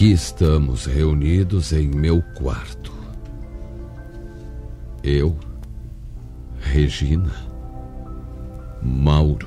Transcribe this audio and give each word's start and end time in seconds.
Aqui 0.00 0.12
estamos 0.12 0.86
reunidos 0.86 1.74
em 1.74 1.86
meu 1.86 2.22
quarto. 2.22 2.90
Eu, 5.02 5.36
Regina, 6.58 7.34
Mauro 8.82 9.46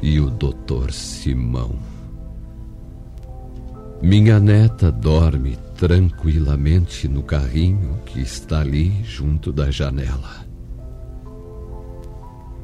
e 0.00 0.20
o 0.20 0.30
Doutor 0.30 0.92
Simão. 0.92 1.76
Minha 4.00 4.38
neta 4.38 4.92
dorme 4.92 5.58
tranquilamente 5.76 7.08
no 7.08 7.24
carrinho 7.24 7.98
que 8.06 8.20
está 8.20 8.60
ali 8.60 9.02
junto 9.02 9.52
da 9.52 9.72
janela. 9.72 10.46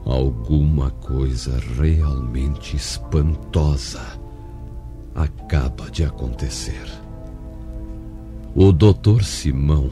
Alguma 0.05 0.93
coisa 0.93 1.59
realmente 1.77 2.77
espantosa 2.77 4.22
acaba 5.15 5.91
de 5.91 6.05
acontecer. 6.05 6.87
O 8.55 8.73
doutor 8.73 9.25
Simão 9.25 9.91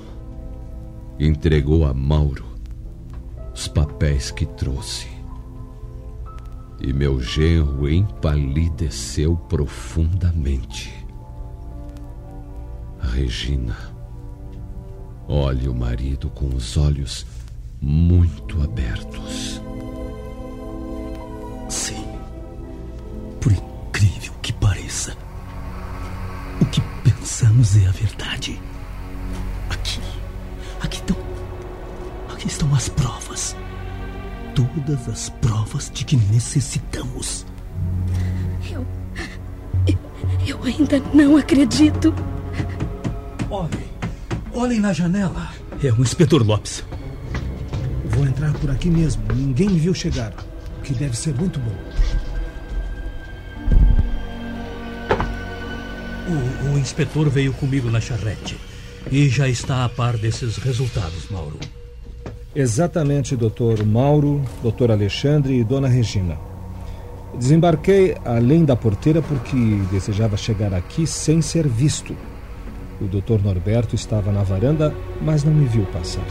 entregou 1.19 1.87
a 1.87 1.95
Mauro 1.95 2.45
os 3.55 3.69
papéis 3.69 4.31
que 4.31 4.47
trouxe. 4.47 5.07
E 6.81 6.93
meu 6.93 7.21
genro 7.21 7.89
empalideceu 7.89 9.37
profundamente. 9.37 10.91
Regina, 12.99 13.77
olhe 15.29 15.69
o 15.69 15.75
marido 15.75 16.31
com 16.31 16.47
os 16.55 16.79
olhos 16.79 17.27
muito 17.81 18.63
abertos. 18.63 19.60
Pensamos 27.51 27.77
é 27.77 27.89
a 27.89 27.91
verdade. 27.91 28.61
Aqui, 29.69 30.01
aqui 30.81 30.97
estão, 30.99 31.17
aqui 32.33 32.47
estão 32.47 32.75
as 32.75 32.89
provas. 32.89 33.57
Todas 34.55 35.09
as 35.09 35.31
provas 35.31 35.91
de 35.93 36.05
que 36.05 36.17
necessitamos. 36.17 37.45
Eu. 38.71 38.87
Eu, 39.87 39.99
eu 40.47 40.63
ainda 40.65 41.01
não 41.13 41.37
acredito. 41.37 42.15
Olhem, 43.51 43.91
olhem 44.53 44.81
na 44.81 44.93
janela. 44.93 45.53
É 45.83 45.93
o 45.93 46.03
inspetor 46.03 46.47
Lopes. 46.47 46.85
Vou 48.11 48.27
entrar 48.27 48.53
por 48.55 48.71
aqui 48.71 48.91
mesmo. 48.91 49.23
Ninguém 49.35 49.69
me 49.69 49.79
viu 49.79 49.95
chegar. 49.95 50.33
O 50.79 50.83
que 50.83 50.95
deve 50.95 51.17
ser 51.17 51.35
muito 51.35 51.59
bom. 51.59 51.90
O, 56.31 56.75
o 56.75 56.79
inspetor 56.79 57.29
veio 57.29 57.53
comigo 57.53 57.91
na 57.91 58.01
charrete 58.01 58.57
e 59.11 59.29
já 59.29 59.49
está 59.49 59.85
a 59.85 59.89
par 59.89 60.17
desses 60.17 60.59
resultados, 60.59 61.29
Mauro. 61.29 61.59
Exatamente, 62.55 63.35
doutor 63.35 63.85
Mauro, 63.85 64.41
doutor 64.63 64.93
Alexandre 64.93 65.59
e 65.59 65.65
dona 65.65 65.89
Regina. 65.89 66.39
Desembarquei 67.37 68.17
além 68.25 68.65
da 68.65 68.77
porteira 68.77 69.21
porque 69.21 69.57
desejava 69.91 70.37
chegar 70.37 70.73
aqui 70.73 71.07
sem 71.07 71.43
ser 71.43 71.67
visto. 71.67 72.17
O 73.01 73.07
doutor 73.07 73.43
Norberto 73.43 73.95
estava 73.97 74.31
na 74.31 74.43
varanda, 74.43 74.95
mas 75.21 75.43
não 75.43 75.53
me 75.53 75.67
viu 75.67 75.85
passar. 75.87 76.27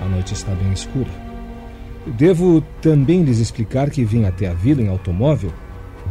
A 0.00 0.08
noite 0.08 0.32
está 0.32 0.52
bem 0.52 0.72
escura. 0.72 1.10
Devo 2.06 2.60
também 2.80 3.22
lhes 3.22 3.38
explicar 3.38 3.90
que 3.90 4.04
vim 4.04 4.24
até 4.24 4.48
a 4.48 4.54
vila 4.54 4.82
em 4.82 4.88
automóvel, 4.88 5.52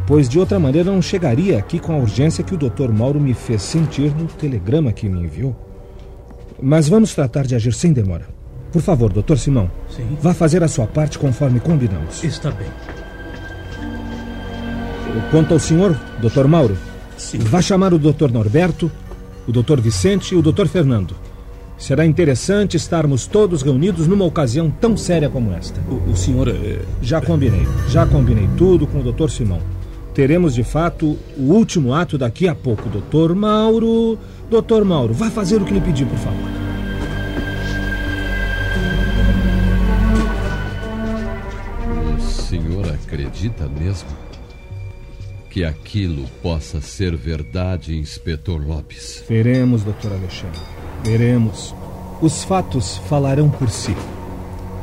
pois 0.06 0.28
de 0.28 0.38
outra 0.38 0.58
maneira 0.58 0.90
não 0.90 1.02
chegaria 1.02 1.58
aqui 1.58 1.78
com 1.78 1.92
a 1.92 1.98
urgência 1.98 2.44
que 2.44 2.54
o 2.54 2.58
doutor 2.58 2.92
Mauro 2.92 3.20
me 3.20 3.34
fez 3.34 3.62
sentir 3.62 4.14
no 4.14 4.26
telegrama 4.26 4.92
que 4.92 5.08
me 5.08 5.20
enviou. 5.20 5.54
Mas 6.62 6.88
vamos 6.88 7.14
tratar 7.14 7.46
de 7.46 7.54
agir 7.54 7.74
sem 7.74 7.92
demora. 7.92 8.26
Por 8.72 8.82
favor, 8.82 9.12
doutor 9.12 9.38
Simão, 9.38 9.70
Sim. 9.88 10.16
vá 10.20 10.32
fazer 10.34 10.62
a 10.62 10.68
sua 10.68 10.86
parte 10.86 11.18
conforme 11.18 11.60
combinamos. 11.60 12.22
Está 12.22 12.50
bem. 12.50 12.68
Quanto 15.30 15.54
ao 15.54 15.60
senhor, 15.60 15.98
doutor 16.20 16.46
Mauro, 16.46 16.76
Sim. 17.16 17.38
vá 17.38 17.62
chamar 17.62 17.94
o 17.94 17.98
doutor 17.98 18.30
Norberto, 18.30 18.90
o 19.46 19.52
doutor 19.52 19.80
Vicente 19.80 20.34
e 20.34 20.36
o 20.36 20.42
doutor 20.42 20.68
Fernando. 20.68 21.14
Será 21.78 22.06
interessante 22.06 22.76
estarmos 22.76 23.26
todos 23.26 23.62
reunidos 23.62 24.06
numa 24.06 24.24
ocasião 24.24 24.70
tão 24.70 24.96
séria 24.96 25.28
como 25.28 25.52
esta. 25.52 25.78
O, 25.90 26.10
o 26.10 26.16
senhor. 26.16 26.48
É... 26.48 26.80
Já 27.02 27.20
combinei. 27.20 27.66
Já 27.88 28.06
combinei 28.06 28.48
tudo 28.56 28.86
com 28.86 29.00
o 29.00 29.02
doutor 29.02 29.30
Simão. 29.30 29.60
Teremos, 30.16 30.54
de 30.54 30.64
fato, 30.64 31.18
o 31.36 31.52
último 31.52 31.92
ato 31.92 32.16
daqui 32.16 32.48
a 32.48 32.54
pouco. 32.54 32.88
Doutor 32.88 33.34
Mauro. 33.34 34.18
Doutor 34.48 34.82
Mauro, 34.82 35.12
vá 35.12 35.30
fazer 35.30 35.60
o 35.60 35.64
que 35.66 35.74
lhe 35.74 35.80
pedi, 35.80 36.06
por 36.06 36.16
favor. 36.16 36.50
O 42.16 42.20
senhor 42.22 42.86
acredita 42.94 43.68
mesmo 43.68 44.08
que 45.50 45.66
aquilo 45.66 46.24
possa 46.42 46.80
ser 46.80 47.14
verdade, 47.14 47.94
inspetor 47.94 48.66
Lopes? 48.66 49.22
Veremos, 49.28 49.84
doutor 49.84 50.12
Alexandre. 50.12 50.58
Veremos. 51.04 51.74
Os 52.22 52.42
fatos 52.42 52.96
falarão 53.06 53.50
por 53.50 53.68
si. 53.68 53.94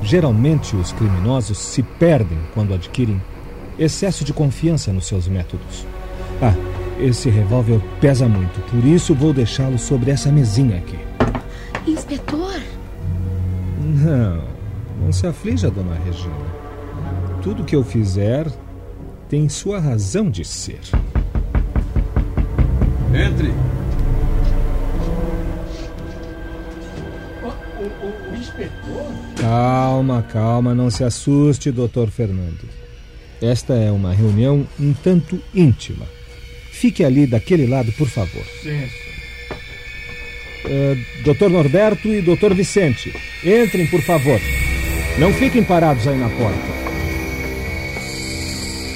Geralmente, 0.03 0.75
os 0.75 0.91
criminosos 0.91 1.57
se 1.57 1.81
perdem 1.81 2.37
quando 2.53 2.75
adquirem 2.75 3.19
excesso 3.77 4.23
de 4.23 4.33
confiança 4.33 4.91
nos 4.91 5.05
seus 5.07 5.27
métodos. 5.27 5.85
Ah, 6.41 6.53
esse 6.99 7.29
revólver 7.29 7.81
pesa 7.99 8.27
muito, 8.27 8.59
por 8.69 8.83
isso 8.85 9.13
vou 9.15 9.33
deixá-lo 9.33 9.77
sobre 9.77 10.11
essa 10.11 10.31
mesinha 10.31 10.77
aqui. 10.77 10.97
Inspetor? 11.87 12.61
Não, 13.81 14.43
não 15.01 15.11
se 15.11 15.27
aflija, 15.27 15.69
dona 15.69 15.95
Regina. 16.05 16.33
Tudo 17.41 17.63
que 17.63 17.75
eu 17.75 17.83
fizer 17.83 18.47
tem 19.27 19.49
sua 19.49 19.79
razão 19.79 20.29
de 20.29 20.45
ser. 20.45 20.79
Entre! 23.13 23.53
O, 27.43 27.47
o, 27.47 28.31
o 28.31 28.35
inspetor? 28.35 29.11
Calma, 29.35 30.21
calma, 30.31 30.73
não 30.73 30.89
se 30.89 31.03
assuste, 31.03 31.71
doutor 31.71 32.09
Fernando. 32.09 32.82
Esta 33.43 33.73
é 33.73 33.91
uma 33.91 34.13
reunião 34.13 34.65
um 34.79 34.93
tanto 34.93 35.37
íntima. 35.53 36.05
Fique 36.71 37.03
ali 37.03 37.27
daquele 37.27 37.67
lado, 37.67 37.91
por 37.91 38.07
favor. 38.07 38.45
Sim. 38.61 38.87
Uh, 40.65 41.23
doutor 41.25 41.49
Norberto 41.49 42.07
e 42.07 42.21
doutor 42.21 42.53
Vicente, 42.53 43.13
entrem, 43.43 43.85
por 43.87 44.01
favor. 44.01 44.39
Não 45.19 45.33
fiquem 45.33 45.61
parados 45.61 46.07
aí 46.07 46.17
na 46.17 46.29
porta. 46.29 46.57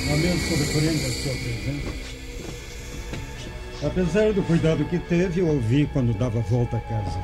Lamento 0.09 0.39
sobrecorrendo 0.47 1.05
a 1.05 1.11
sua 1.11 1.33
presença. 1.33 2.07
Apesar 3.85 4.31
do 4.31 4.41
cuidado 4.43 4.85
que 4.85 4.97
teve, 4.97 5.41
eu 5.41 5.47
ouvi 5.47 5.89
quando 5.91 6.17
dava 6.17 6.39
volta 6.39 6.77
à 6.77 6.79
casa. 6.79 7.19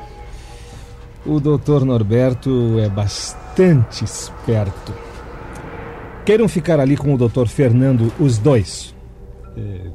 O 1.24 1.40
doutor 1.40 1.86
Norberto 1.86 2.78
é 2.78 2.88
bastante 2.90 4.04
esperto. 4.04 5.03
Queiram 6.24 6.48
ficar 6.48 6.80
ali 6.80 6.96
com 6.96 7.12
o 7.12 7.18
doutor 7.18 7.46
Fernando, 7.48 8.10
os 8.18 8.38
dois. 8.38 8.94
É, 9.56 9.90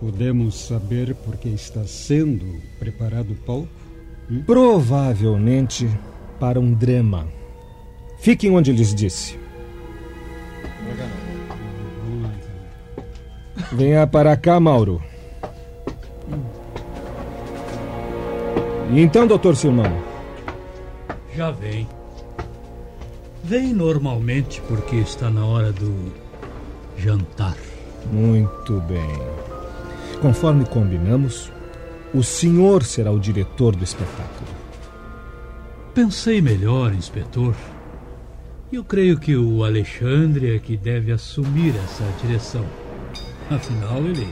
podemos 0.00 0.54
saber 0.54 1.14
por 1.14 1.36
que 1.36 1.50
está 1.50 1.84
sendo 1.84 2.60
preparado 2.78 3.32
o 3.32 3.36
palco? 3.36 3.68
Hum? 4.30 4.42
Provavelmente 4.46 5.86
para 6.38 6.58
um 6.58 6.72
drama. 6.72 7.26
Fiquem 8.20 8.50
onde 8.50 8.72
lhes 8.72 8.94
disse. 8.94 9.38
Venha 13.70 14.06
para 14.06 14.36
cá, 14.38 14.58
Mauro. 14.58 15.02
E 18.90 19.00
então, 19.00 19.26
doutor 19.26 19.54
Silmano? 19.54 19.96
Já 21.36 21.50
vem. 21.50 21.86
Vem 23.50 23.74
normalmente 23.74 24.62
porque 24.68 24.94
está 24.94 25.28
na 25.28 25.44
hora 25.44 25.72
do 25.72 26.12
jantar. 26.96 27.56
Muito 28.12 28.80
bem. 28.82 29.10
Conforme 30.22 30.64
combinamos, 30.64 31.50
o 32.14 32.22
senhor 32.22 32.84
será 32.84 33.10
o 33.10 33.18
diretor 33.18 33.74
do 33.74 33.82
espetáculo. 33.82 34.48
Pensei 35.92 36.40
melhor, 36.40 36.94
inspetor. 36.94 37.56
Eu 38.72 38.84
creio 38.84 39.18
que 39.18 39.34
o 39.34 39.64
Alexandre 39.64 40.54
é 40.54 40.60
que 40.60 40.76
deve 40.76 41.10
assumir 41.10 41.74
essa 41.74 42.04
direção. 42.22 42.64
Afinal, 43.50 43.98
ele 44.04 44.28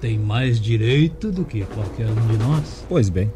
tem 0.00 0.20
mais 0.20 0.60
direito 0.60 1.32
do 1.32 1.44
que 1.44 1.64
qualquer 1.64 2.06
um 2.06 2.26
de 2.28 2.36
nós. 2.36 2.86
Pois 2.88 3.08
bem. 3.08 3.28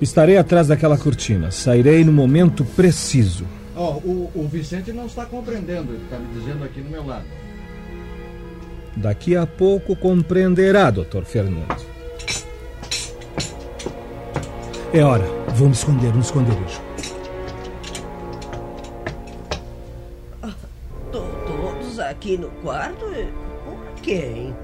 Estarei 0.00 0.36
atrás 0.36 0.68
daquela 0.68 0.96
cortina. 0.96 1.50
Sairei 1.50 2.04
no 2.04 2.12
momento 2.12 2.64
preciso. 2.64 3.58
Oh, 3.82 3.98
o, 4.04 4.30
o 4.34 4.46
Vicente 4.46 4.92
não 4.92 5.06
está 5.06 5.24
compreendendo, 5.24 5.94
ele 5.94 6.04
está 6.04 6.18
me 6.18 6.26
dizendo 6.34 6.64
aqui 6.64 6.82
no 6.82 6.90
meu 6.90 7.06
lado. 7.06 7.24
Daqui 8.94 9.34
a 9.34 9.46
pouco 9.46 9.96
compreenderá, 9.96 10.90
doutor 10.90 11.24
Fernando. 11.24 11.74
É 14.92 15.02
hora. 15.02 15.24
Vou 15.54 15.68
me 15.68 15.72
esconder 15.72 16.12
no 16.12 16.20
esconderijo. 16.20 16.78
Todos 21.10 21.98
aqui 22.00 22.36
no 22.36 22.50
quarto? 22.62 23.06
Por 23.06 24.02
quem? 24.02 24.54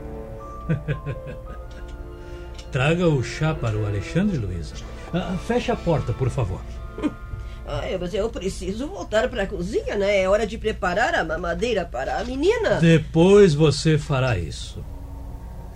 Traga 2.71 3.09
o 3.09 3.23
chá 3.23 3.55
para 3.55 3.79
o 3.79 3.87
Alexandre, 3.87 4.37
Luísa. 4.37 4.75
Ah, 5.15 5.39
feche 5.47 5.73
a 5.73 5.77
porta, 5.77 6.13
por 6.13 6.29
favor. 6.29 6.61
Ai, 7.69 7.99
mas 8.01 8.15
eu 8.15 8.29
preciso 8.29 8.87
voltar 8.87 9.29
para 9.29 9.43
a 9.43 9.47
cozinha, 9.47 9.97
né? 9.97 10.23
É 10.23 10.29
hora 10.29 10.47
de 10.47 10.57
preparar 10.57 11.15
a 11.15 11.25
mamadeira 11.25 11.85
para 11.85 12.19
a 12.19 12.25
menina. 12.25 12.77
Depois 12.81 13.55
você 13.55 13.99
fará 13.99 14.39
isso. 14.39 14.85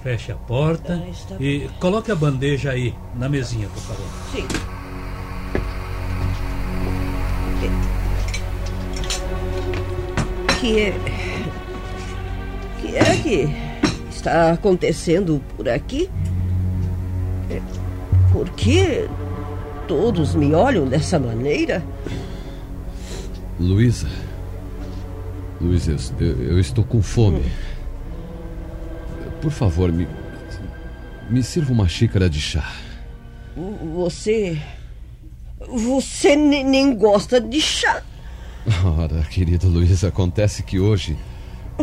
Feche 0.03 0.33
a 0.33 0.37
porta 0.37 0.95
Ah, 0.95 1.37
e 1.39 1.69
coloque 1.79 2.11
a 2.11 2.15
bandeja 2.15 2.71
aí, 2.71 2.95
na 3.15 3.29
mesinha, 3.29 3.69
por 3.69 3.83
favor. 3.83 4.07
Sim. 4.33 4.47
Que 10.61 10.93
que 12.81 12.97
é 12.97 13.17
que 13.23 13.49
está 14.11 14.53
acontecendo 14.53 15.43
por 15.57 15.69
aqui? 15.69 16.11
É, 17.51 17.61
Por 18.33 18.49
que 18.51 19.09
todos 19.91 20.37
me 20.37 20.55
olham 20.55 20.87
dessa 20.87 21.19
maneira? 21.19 21.83
Luísa. 23.59 24.07
Luísa, 25.61 25.97
eu, 26.21 26.43
eu 26.53 26.61
estou 26.61 26.85
com 26.85 27.03
fome. 27.03 27.43
Por 29.43 29.51
favor, 29.51 29.91
me. 29.91 30.07
Me 31.29 31.43
sirva 31.43 31.73
uma 31.73 31.89
xícara 31.89 32.31
de 32.31 32.41
chá. 32.41 32.65
Você. 33.97 34.57
Você 35.59 36.37
ne- 36.37 36.63
nem 36.63 36.95
gosta 36.95 37.41
de 37.41 37.61
chá. 37.61 38.01
Ora, 38.97 39.23
querida 39.29 39.67
Luísa, 39.67 40.07
acontece 40.07 40.63
que 40.63 40.79
hoje 40.79 41.17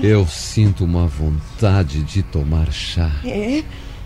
eu 0.01 0.25
sinto 0.27 0.85
uma 0.85 1.07
vontade 1.07 2.03
de 2.03 2.23
tomar 2.23 2.71
chá. 2.71 3.11
É? 3.25 3.63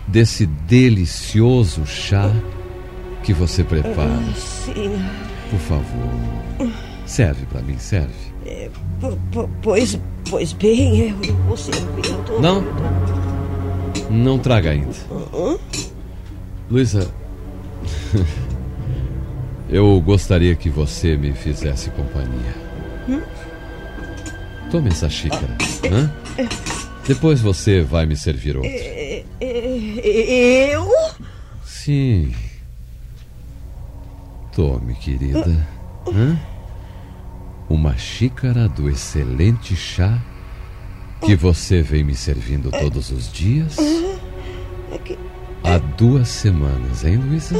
Desse 0.08 0.44
delicioso 0.44 1.86
chá 1.86 2.28
que 3.22 3.32
você 3.32 3.62
prepara. 3.64 4.18
Sim. 4.36 4.90
Por 5.50 5.58
favor. 5.60 6.70
Serve 7.06 7.44
para 7.46 7.60
mim, 7.62 7.76
serve. 7.78 8.12
É, 8.46 8.68
po- 9.00 9.18
po- 9.30 9.48
pois, 9.62 9.98
pois 10.30 10.52
bem, 10.52 11.10
eu 11.24 11.34
vou 11.46 11.56
servir. 11.56 12.06
eu 12.06 12.24
tô- 12.24 12.40
Não? 12.40 12.64
Não 14.10 14.38
traga 14.38 14.70
ainda. 14.70 14.94
Luísa. 16.70 17.08
Eu 19.68 19.98
gostaria 20.02 20.54
que 20.54 20.68
você 20.68 21.16
me 21.16 21.32
fizesse 21.32 21.88
companhia. 21.90 22.54
Tome 24.70 24.88
essa 24.90 25.08
xícara. 25.08 25.48
hã? 25.90 26.10
Depois 27.06 27.40
você 27.40 27.80
vai 27.80 28.04
me 28.04 28.14
servir 28.14 28.56
outra. 28.56 28.70
É, 28.70 29.24
é, 29.40 30.74
Eu? 30.74 30.90
Sim. 31.64 32.34
Tome, 34.54 34.94
querida. 34.94 35.66
Hã? 36.06 36.38
Uma 37.70 37.96
xícara 37.96 38.68
do 38.68 38.90
excelente 38.90 39.74
chá 39.74 40.18
que 41.24 41.34
você 41.34 41.80
vem 41.80 42.04
me 42.04 42.14
servindo 42.14 42.70
todos 42.70 43.10
os 43.10 43.32
dias 43.32 43.78
É 43.78 45.16
há 45.64 45.78
duas 45.78 46.28
semanas, 46.28 47.04
hein, 47.04 47.16
Luísa? 47.16 47.54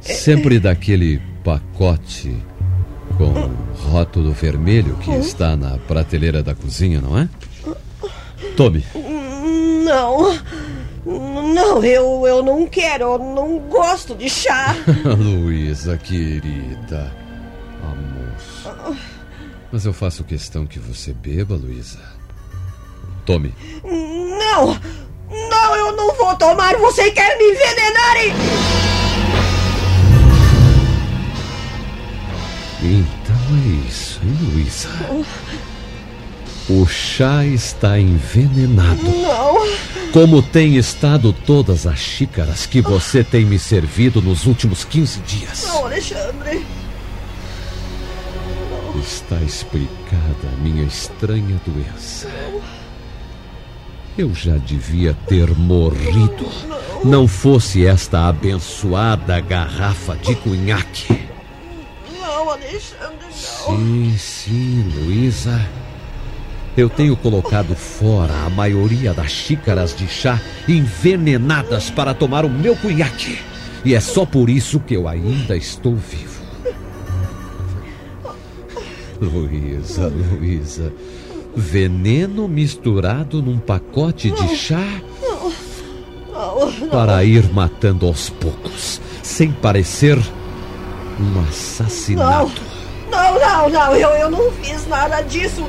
Sempre 0.00 0.58
daquele 0.58 1.20
pacote 1.42 2.36
com 3.16 3.32
rótulo 3.88 4.32
vermelho 4.32 4.96
que 4.96 5.12
está 5.12 5.56
na 5.56 5.78
prateleira 5.78 6.42
da 6.42 6.54
cozinha, 6.54 7.00
não 7.00 7.18
é? 7.18 7.28
Tome. 8.56 8.84
Não. 9.84 10.38
Não, 11.04 11.82
eu, 11.82 12.26
eu 12.26 12.42
não 12.42 12.66
quero, 12.66 13.04
eu 13.04 13.18
não 13.18 13.58
gosto 13.58 14.14
de 14.14 14.28
chá. 14.28 14.74
Luísa, 15.18 15.96
querida. 15.96 17.10
Amor. 17.82 18.96
Mas 19.72 19.86
eu 19.86 19.92
faço 19.92 20.24
questão 20.24 20.66
que 20.66 20.78
você 20.78 21.12
beba, 21.12 21.54
Luísa. 21.54 22.00
Tome. 23.24 23.54
Não! 23.84 24.78
Não, 25.30 25.76
eu 25.76 25.96
não 25.96 26.14
vou 26.16 26.34
tomar! 26.36 26.76
Você 26.76 27.10
quer 27.12 27.38
me 27.38 27.44
envenenar! 27.44 28.16
hein? 28.16 28.32
Então 32.82 33.36
é 33.56 33.88
isso, 33.88 34.20
hein, 34.24 34.38
Luísa? 34.52 34.88
O 36.72 36.86
chá 36.86 37.44
está 37.44 37.98
envenenado. 37.98 39.02
Não! 39.02 40.10
Como 40.12 40.40
tem 40.40 40.76
estado 40.76 41.32
todas 41.32 41.84
as 41.84 41.98
xícaras 41.98 42.64
que 42.64 42.80
você 42.80 43.24
tem 43.24 43.44
me 43.44 43.58
servido 43.58 44.22
nos 44.22 44.46
últimos 44.46 44.84
15 44.84 45.18
dias. 45.22 45.64
Não, 45.66 45.86
Alexandre! 45.86 46.64
Está 49.00 49.42
explicada 49.42 50.46
a 50.46 50.62
minha 50.62 50.84
estranha 50.84 51.60
doença. 51.66 52.28
Eu 54.16 54.32
já 54.32 54.56
devia 54.56 55.12
ter 55.26 55.50
morrido. 55.50 56.46
Não 57.04 57.26
fosse 57.26 57.84
esta 57.84 58.28
abençoada 58.28 59.40
garrafa 59.40 60.14
de 60.14 60.36
cunhaque. 60.36 61.28
Não, 62.16 62.50
Alexandre, 62.50 63.26
não! 63.26 63.76
Sim, 63.76 64.16
sim, 64.16 64.92
Luísa. 64.94 65.60
Eu 66.76 66.88
tenho 66.88 67.16
colocado 67.16 67.74
fora 67.74 68.32
a 68.46 68.50
maioria 68.50 69.12
das 69.12 69.30
xícaras 69.32 69.94
de 69.94 70.06
chá 70.06 70.40
envenenadas 70.68 71.90
para 71.90 72.14
tomar 72.14 72.44
o 72.44 72.50
meu 72.50 72.76
cunhaque. 72.76 73.38
E 73.84 73.94
é 73.94 74.00
só 74.00 74.24
por 74.24 74.48
isso 74.48 74.78
que 74.80 74.94
eu 74.94 75.08
ainda 75.08 75.56
estou 75.56 75.96
vivo. 75.96 76.40
Luísa, 79.20 80.08
Luísa. 80.08 80.92
Veneno 81.54 82.46
misturado 82.46 83.42
num 83.42 83.58
pacote 83.58 84.30
de 84.30 84.56
chá 84.56 84.86
Não, 85.20 86.88
para 86.90 87.24
ir 87.24 87.52
matando 87.52 88.06
aos 88.06 88.30
poucos, 88.30 89.00
sem 89.22 89.50
parecer 89.50 90.16
um 91.18 91.40
assassinato. 91.48 92.62
não, 93.10 93.38
não, 93.38 93.68
não, 93.68 93.96
eu, 93.96 94.10
eu 94.10 94.30
não 94.30 94.50
fiz 94.52 94.86
nada 94.86 95.20
disso. 95.22 95.66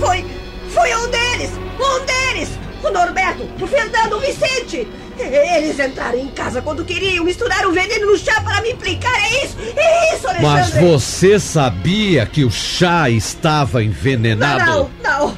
Foi, 0.00 0.24
foi 0.70 0.96
um 0.96 1.10
deles, 1.10 1.50
um 1.78 2.06
deles, 2.06 2.48
o 2.82 2.90
Norberto, 2.90 3.46
o 3.60 3.66
Fernando, 3.66 4.14
o 4.14 4.20
Vicente. 4.20 4.88
Eles 5.18 5.78
entraram 5.78 6.18
em 6.18 6.28
casa 6.28 6.62
quando 6.62 6.82
queriam 6.82 7.22
misturar 7.22 7.66
o 7.66 7.72
veneno 7.72 8.06
no 8.06 8.16
chá 8.16 8.40
para 8.40 8.62
me 8.62 8.72
implicar, 8.72 9.12
é 9.14 9.44
isso? 9.44 9.56
É 9.76 10.16
isso, 10.16 10.26
Alexandre? 10.26 10.42
Mas 10.42 10.70
você 10.70 11.38
sabia 11.38 12.24
que 12.24 12.42
o 12.42 12.50
chá 12.50 13.10
estava 13.10 13.84
envenenado? 13.84 14.64
Não, 14.64 14.90
não, 15.02 15.36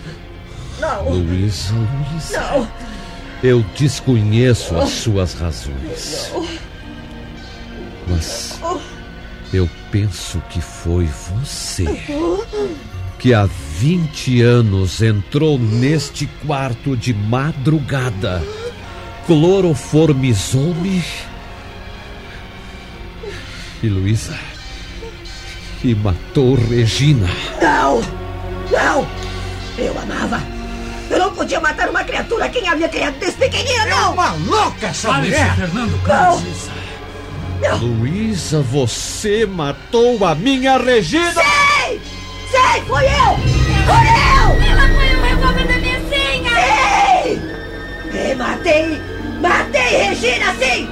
não, 0.80 1.08
Luísa, 1.10 1.74
Luísa, 1.74 2.40
não. 2.40 2.68
eu 3.42 3.64
desconheço 3.76 4.76
as 4.76 4.90
suas 4.90 5.34
razões. 5.34 6.32
Mas 8.06 8.60
eu 9.52 9.68
penso 9.90 10.40
que 10.48 10.60
foi 10.60 11.06
você 11.06 11.84
que 13.22 13.32
há 13.32 13.48
20 13.78 14.42
anos 14.42 15.00
entrou 15.00 15.56
neste 15.56 16.26
quarto 16.44 16.96
de 16.96 17.14
madrugada 17.14 18.42
cloroformizou-me. 19.28 21.04
E 23.80 23.88
Luísa. 23.88 24.36
E 25.84 25.94
matou 25.94 26.56
Regina. 26.56 27.28
Não! 27.60 28.00
Não! 28.72 29.06
Eu 29.78 29.96
amava! 30.00 30.42
Eu 31.08 31.18
não 31.20 31.32
podia 31.32 31.60
matar 31.60 31.90
uma 31.90 32.02
criatura! 32.02 32.48
Quem 32.48 32.68
havia 32.68 32.88
criado 32.88 33.20
desde 33.20 33.38
pequenina, 33.38 33.86
não! 33.86 34.08
É 34.08 34.14
uma 34.14 34.32
louca 34.32 34.88
essa 34.88 35.08
Fale-se, 35.12 35.30
mulher! 35.30 35.56
Fernando, 35.56 35.92
Não! 35.92 35.98
cale-se. 36.00 36.70
Luísa, 37.80 38.60
você 38.62 39.46
matou 39.46 40.24
a 40.26 40.34
minha 40.34 40.76
Regina! 40.76 41.32
Sei! 41.32 41.71
Sei! 42.52 42.82
Foi 42.86 43.02
eu! 43.06 43.32
Foi 43.86 44.04
eu! 44.12 44.46
Ela 44.70 44.86
foi 44.94 45.16
o 45.16 45.22
revólver 45.22 45.66
da 45.66 45.78
minha 45.78 45.98
senha! 46.10 46.50
Ei! 47.24 47.40
E 48.12 48.34
matei! 48.34 49.00
Matei 49.40 50.08
Regina, 50.08 50.54
sim! 50.56 50.86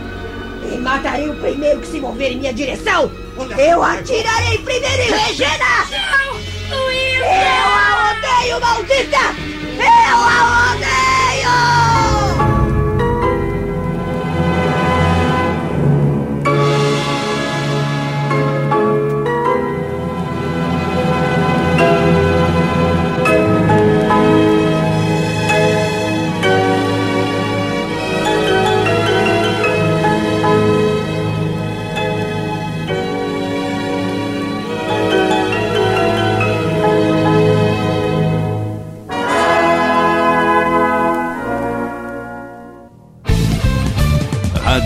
E 0.73 0.79
matarei 0.79 1.29
o 1.29 1.35
primeiro 1.37 1.81
que 1.81 1.89
se 1.89 2.01
mover 2.01 2.33
em 2.33 2.39
minha 2.39 2.55
direção! 2.55 3.13
Eu 3.59 3.83
atirarei 3.83 4.57
primeiro 4.57 5.03
em 5.03 5.11
Regina! 5.11 5.85
Não! 5.93 6.79
Luísa! 6.79 7.27
Eu 7.27 7.69
a 7.69 8.15
odeio, 8.17 8.59
maldita! 8.59 9.35
Eu 9.77 10.17
a 10.17 10.73
odeio! 10.73 12.50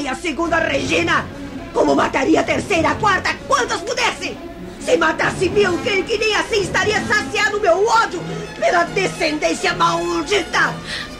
Matei 0.00 0.08
a 0.08 0.14
segunda 0.14 0.58
Regina, 0.58 1.26
como 1.72 1.94
mataria 1.94 2.40
a 2.40 2.44
terceira, 2.44 2.90
a 2.90 2.94
quarta, 2.94 3.34
quantas 3.46 3.80
pudesse. 3.82 4.36
Se 4.80 4.96
matasse 4.96 5.48
mil, 5.50 5.76
creio 5.78 6.04
que 6.04 6.16
nem 6.16 6.34
assim 6.36 6.62
estaria 6.62 7.00
saciado 7.04 7.60
meu 7.60 7.86
ódio 7.86 8.20
pela 8.58 8.84
descendência 8.84 9.74
maldita. 9.74 10.74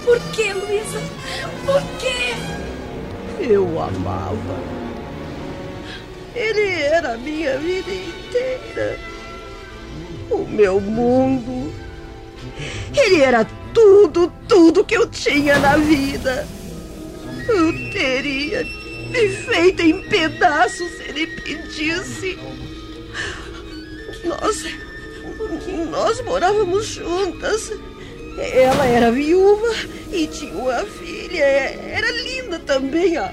Por 0.04 0.18
que, 0.32 0.52
Luísa? 0.52 1.00
Por 1.66 1.82
quê? 1.98 2.34
Eu 3.38 3.64
amava. 3.82 4.58
Ele 6.34 6.82
era 6.82 7.14
a 7.14 7.18
minha 7.18 7.58
vida 7.58 7.90
inteira. 7.90 8.98
O 10.30 10.38
meu 10.48 10.80
mundo. 10.80 11.72
Ele 12.96 13.20
era 13.20 13.46
tudo, 13.74 14.32
tudo 14.48 14.84
que 14.84 14.96
eu 14.96 15.06
tinha 15.06 15.58
na 15.58 15.76
vida. 15.76 16.46
Eu 17.50 17.90
teria 17.92 18.64
me 19.10 19.28
feito 19.28 19.82
em 19.82 20.00
pedaços 20.02 20.90
se 20.92 21.02
ele 21.02 21.26
pedisse. 21.26 22.38
Nós. 24.24 24.64
Nós 25.90 26.20
morávamos 26.22 26.86
juntas. 26.86 27.72
Ela 28.38 28.86
era 28.86 29.10
viúva 29.10 29.74
e 30.12 30.26
tinha 30.26 30.52
uma 30.52 30.84
filha. 30.84 31.44
Era 31.44 32.10
linda 32.22 32.58
também, 32.60 33.16
a, 33.16 33.32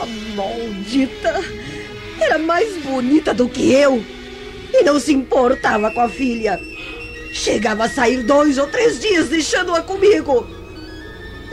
a 0.00 0.06
maldita. 0.34 1.44
Era 2.20 2.38
mais 2.38 2.76
bonita 2.82 3.34
do 3.34 3.48
que 3.48 3.72
eu. 3.72 4.02
E 4.72 4.82
não 4.84 5.00
se 5.00 5.12
importava 5.12 5.90
com 5.90 6.00
a 6.00 6.08
filha. 6.08 6.60
Chegava 7.32 7.84
a 7.84 7.88
sair 7.88 8.22
dois 8.22 8.58
ou 8.58 8.66
três 8.66 9.00
dias 9.00 9.28
deixando-a 9.28 9.82
comigo. 9.82 10.46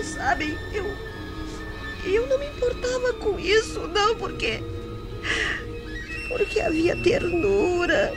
Sabem, 0.04 0.58
eu. 2.06 2.28
Não 2.28 2.38
me 2.38 2.48
importava 2.48 3.14
com 3.14 3.40
isso, 3.40 3.88
não, 3.88 4.16
porque. 4.16 4.64
Porque 6.28 6.60
havia 6.60 6.96
ternura. 6.98 8.14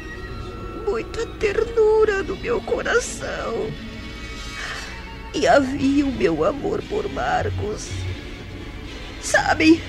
Muita 0.86 1.26
ternura 1.38 2.22
no 2.22 2.36
meu 2.36 2.60
coração. 2.62 3.70
E 5.34 5.46
havia 5.46 6.06
o 6.06 6.12
meu 6.12 6.44
amor 6.44 6.82
por 6.88 7.08
Marcos. 7.10 7.88
Sabem? 9.20 9.80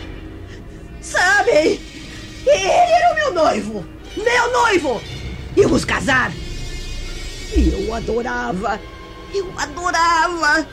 Sabem? 1.01 1.79
Ele 2.45 2.65
era 2.65 3.13
o 3.13 3.15
meu 3.15 3.33
noivo! 3.33 3.85
Meu 4.17 4.51
noivo! 4.51 5.01
Íamos 5.55 5.85
casar! 5.85 6.31
E 7.55 7.69
eu 7.69 7.93
adorava! 7.93 8.79
Eu 9.33 9.51
adorava! 9.57 10.67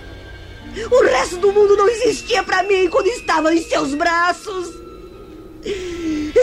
O 0.91 1.05
resto 1.05 1.39
do 1.39 1.53
mundo 1.53 1.75
não 1.75 1.89
existia 1.89 2.43
para 2.43 2.63
mim 2.65 2.89
quando 2.91 3.07
estava 3.07 3.55
em 3.55 3.63
seus 3.63 3.95
braços! 3.95 4.75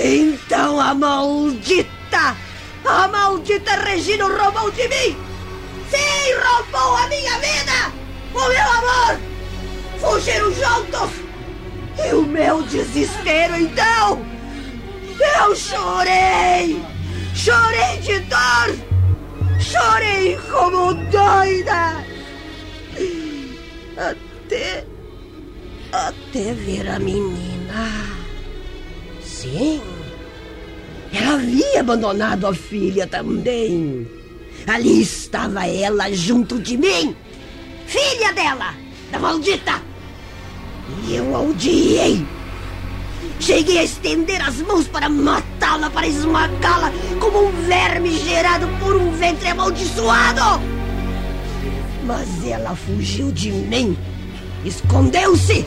Então 0.02 0.82
a 0.82 0.94
maldita! 0.96 2.36
A 2.84 3.08
maldita 3.08 3.76
Regina 3.76 4.26
roubou 4.26 4.72
de 4.72 4.88
mim! 4.88 5.18
Sim, 5.92 6.34
roubou 6.44 6.98
a 6.98 7.08
minha 7.08 7.38
vida! 7.38 7.94
O 8.34 8.50
meu 8.50 8.72
amor! 8.72 9.20
Fugiram 10.00 10.52
juntos! 10.52 11.12
E 12.04 12.16
o 12.16 12.24
meu 12.24 12.64
desespero, 12.64 13.56
então! 13.56 14.26
Eu 15.38 15.56
chorei! 15.56 16.84
Chorei 17.36 18.00
de 18.02 18.20
dor! 18.22 18.76
Chorei 19.60 20.40
como 20.52 20.96
doida! 21.12 22.13
Até. 23.98 24.86
Até 25.92 26.54
ver 26.54 26.90
a 26.90 27.00
menina. 27.00 28.06
Sim. 29.22 29.82
Ela 31.14 31.36
havia 31.36 31.82
abandonado 31.82 32.48
a 32.48 32.54
filha 32.54 33.06
também. 33.06 34.08
Ali 34.68 35.02
estava 35.02 35.68
ela 35.68 36.12
junto 36.12 36.60
de 36.60 36.78
mim. 36.78 37.16
Filha 37.86 38.34
dela, 38.34 38.74
da 39.12 39.20
maldita. 39.20 39.82
E 41.06 41.16
eu 41.16 41.36
a 41.36 41.42
odiei. 41.42 42.26
Cheguei 43.40 43.78
a 43.78 43.84
estender 43.84 44.42
as 44.42 44.58
mãos 44.62 44.88
para 44.88 45.10
matá-la, 45.10 45.90
para 45.90 46.08
esmagá-la 46.08 46.92
como 47.20 47.48
um 47.48 47.52
verme 47.68 48.18
gerado 48.18 48.68
por 48.80 48.96
um 48.96 49.12
ventre 49.12 49.50
amaldiçoado. 49.50 50.73
Mas 52.06 52.46
ela 52.46 52.76
fugiu 52.76 53.32
de 53.32 53.52
mim, 53.52 53.98
escondeu-se. 54.66 55.66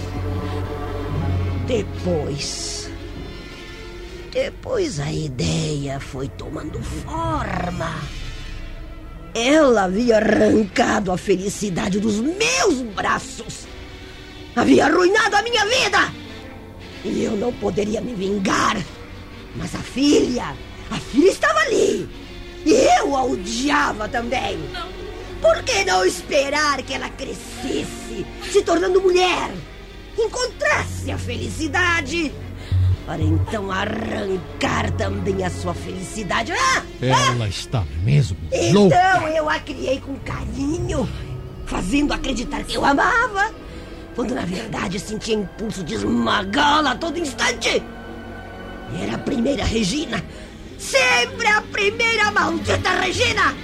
Depois. 1.66 2.90
Depois 4.30 5.00
a 5.00 5.10
ideia 5.10 5.98
foi 5.98 6.28
tomando 6.28 6.80
forma. 6.82 7.94
Ela 9.34 9.84
havia 9.84 10.18
arrancado 10.18 11.10
a 11.10 11.16
felicidade 11.16 11.98
dos 11.98 12.20
meus 12.20 12.82
braços. 12.94 13.66
Havia 14.54 14.86
arruinado 14.86 15.36
a 15.36 15.42
minha 15.42 15.64
vida. 15.64 16.12
E 17.04 17.24
eu 17.24 17.32
não 17.32 17.52
poderia 17.52 18.00
me 18.00 18.14
vingar. 18.14 18.76
Mas 19.54 19.74
a 19.74 19.78
filha, 19.78 20.54
a 20.90 20.96
filha 20.96 21.30
estava 21.30 21.60
ali. 21.60 22.08
E 22.64 22.72
eu 22.98 23.16
a 23.16 23.24
odiava 23.24 24.08
também. 24.08 24.58
Por 25.40 25.62
que 25.62 25.84
não 25.84 26.04
esperar 26.04 26.82
que 26.82 26.94
ela 26.94 27.08
crescesse, 27.10 28.26
se 28.50 28.62
tornando 28.62 29.00
mulher, 29.00 29.50
encontrasse 30.18 31.10
a 31.10 31.18
felicidade? 31.18 32.32
Para 33.04 33.22
então 33.22 33.70
arrancar 33.70 34.90
também 34.92 35.44
a 35.44 35.50
sua 35.50 35.74
felicidade. 35.74 36.52
Ah! 36.52 36.82
Ela 37.00 37.44
ah! 37.44 37.48
está 37.48 37.84
mesmo 38.02 38.36
então 38.50 38.72
louca. 38.72 38.96
Então 38.96 39.28
eu 39.28 39.48
a 39.48 39.60
criei 39.60 40.00
com 40.00 40.16
carinho, 40.16 41.08
fazendo 41.66 42.12
acreditar 42.12 42.64
que 42.64 42.76
eu 42.76 42.84
amava 42.84 43.54
quando 44.16 44.34
na 44.34 44.46
verdade 44.46 44.98
sentia 44.98 45.34
impulso 45.34 45.84
de 45.84 45.94
esmagá-la 45.94 46.92
a 46.92 46.94
todo 46.96 47.18
instante. 47.18 47.82
Era 48.98 49.16
a 49.16 49.18
primeira 49.18 49.62
Regina, 49.62 50.24
sempre 50.78 51.46
a 51.46 51.60
primeira 51.60 52.30
maldita 52.30 52.90
Regina! 52.98 53.54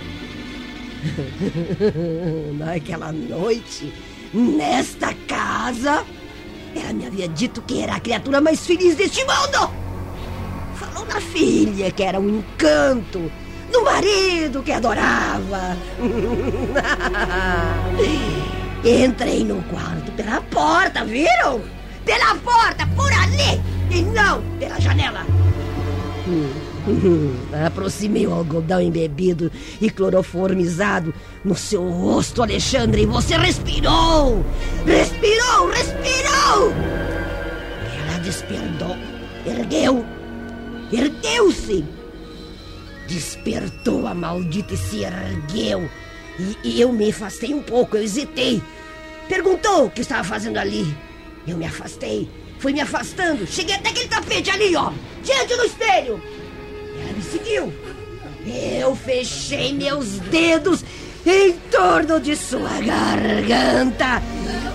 Naquela 2.59 3.13
noite, 3.13 3.93
nesta 4.33 5.15
casa, 5.27 6.05
ela 6.75 6.93
me 6.93 7.07
havia 7.07 7.29
dito 7.29 7.63
que 7.63 7.83
era 7.83 7.97
a 7.97 8.01
criatura 8.01 8.41
mais 8.41 8.67
feliz 8.67 8.97
deste 8.97 9.25
mundo! 9.25 9.71
Falou 10.77 11.07
na 11.07 11.21
filha, 11.21 11.91
que 11.91 12.03
era 12.03 12.19
um 12.19 12.39
encanto, 12.39 13.31
no 13.73 13.85
marido 13.85 14.63
que 14.63 14.73
adorava. 14.73 15.77
Entrei 18.85 19.45
no 19.45 19.63
quarto 19.65 20.11
pela 20.13 20.41
porta, 20.43 21.05
viram? 21.05 21.61
Pela 22.05 22.35
porta, 22.37 22.87
por 22.97 23.13
ali! 23.13 23.61
E 23.91 24.03
não 24.03 24.43
pela 24.59 24.81
janela! 24.81 25.25
Aproximei 27.65 28.27
o 28.27 28.33
algodão 28.33 28.81
embebido 28.81 29.51
e 29.81 29.89
cloroformizado 29.89 31.15
no 31.45 31.55
seu 31.55 31.89
rosto, 31.89 32.43
Alexandre, 32.43 33.03
e 33.03 33.07
você 33.07 33.37
respirou! 33.37 34.45
Respirou, 34.85 35.71
respirou! 35.71 36.73
Ela 37.99 38.19
despertou, 38.19 38.97
ergueu, 39.47 40.05
ergueu-se! 40.93 41.85
Despertou 43.07 44.07
a 44.07 44.15
maldita 44.15 44.75
e 44.75 44.77
se 44.77 45.05
ergueu. 45.05 45.89
E, 46.39 46.57
e 46.65 46.81
eu 46.81 46.93
me 46.93 47.11
afastei 47.11 47.55
um 47.55 47.63
pouco, 47.63 47.97
eu 47.97 48.03
hesitei. 48.03 48.63
Perguntou 49.29 49.87
o 49.87 49.91
que 49.91 50.01
estava 50.01 50.25
fazendo 50.25 50.57
ali. 50.57 50.97
Eu 51.47 51.57
me 51.57 51.67
afastei, 51.67 52.29
fui 52.59 52.73
me 52.73 52.81
afastando. 52.81 53.47
Cheguei 53.47 53.77
até 53.77 53.91
aquele 53.91 54.09
tapete 54.09 54.51
ali, 54.51 54.75
ó, 54.75 54.93
diante 55.23 55.57
do 55.57 55.65
espelho. 55.65 56.42
Me 57.23 57.31
seguiu. 57.31 57.73
Eu 58.45 58.97
fechei 58.97 59.73
meus 59.73 60.19
dedos 60.19 60.85
em 61.25 61.53
torno 61.71 62.21
de 62.21 62.35
sua 62.35 62.69
garganta. 62.81 64.21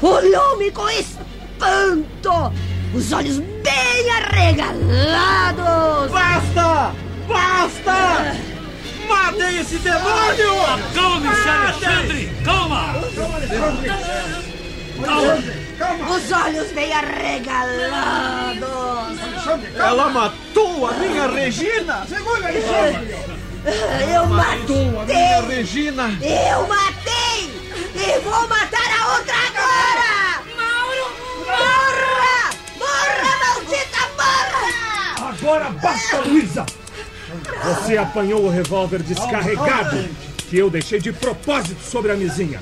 Olhou-me 0.01 0.71
com 0.71 0.87
espanto, 0.89 2.53
os 2.93 3.11
olhos 3.11 3.39
bem 3.39 4.09
arregalados. 4.11 6.09
Basta! 6.11 6.95
Basta! 7.27 8.37
Matem 9.07 9.59
esse 9.59 9.77
demônio! 9.79 10.61
Acalme-se, 10.73 11.49
Alexandre! 11.49 12.31
Calma! 12.45 12.93
Calma! 15.03 15.66
Os 15.79 16.31
olhos 16.31 16.71
bem 16.71 16.91
arregalados! 16.91 18.67
Ela 19.75 20.09
matou 20.09 20.87
a 20.87 20.93
minha 20.93 21.27
Regina! 21.27 22.03
Segura 22.07 22.47
aí, 22.47 22.63
Eu 24.11 24.25
matei! 24.25 24.57
Matou 24.57 25.01
a 25.01 25.05
minha 25.05 25.41
Regina! 25.41 26.09
Eu 26.21 26.67
matei! 26.67 27.51
E 27.93 28.19
vou 28.21 28.47
matar 28.47 28.89
a 28.99 29.17
outra 29.17 29.35
agora! 29.35 30.41
Mauro! 30.55 31.05
Morra! 31.45 32.49
Morra, 32.79 33.31
maldita 33.45 34.01
morra! 34.17 35.29
Agora 35.29 35.69
basta, 35.69 36.17
Luísa! 36.21 36.65
Você 37.63 37.97
apanhou 37.97 38.45
o 38.45 38.49
revólver 38.49 39.03
descarregado 39.03 40.09
que 40.49 40.57
eu 40.57 40.69
deixei 40.69 40.99
de 40.99 41.11
propósito 41.11 41.83
sobre 41.83 42.11
a 42.11 42.15
mesinha. 42.15 42.59